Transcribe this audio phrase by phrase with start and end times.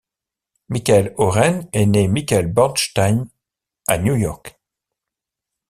[0.69, 3.29] Michael Oren est né Michael Bornstein
[3.85, 4.59] à New York.